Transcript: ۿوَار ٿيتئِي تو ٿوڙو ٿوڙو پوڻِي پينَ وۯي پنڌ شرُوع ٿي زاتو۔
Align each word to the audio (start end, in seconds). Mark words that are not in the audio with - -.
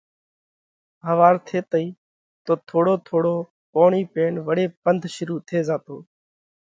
ۿوَار 1.07 1.35
ٿيتئِي 1.45 1.85
تو 2.45 2.53
ٿوڙو 2.67 2.95
ٿوڙو 3.07 3.35
پوڻِي 3.71 4.01
پينَ 4.13 4.33
وۯي 4.47 4.65
پنڌ 4.83 5.01
شرُوع 5.15 5.39
ٿي 5.47 5.57
زاتو۔ 5.67 5.97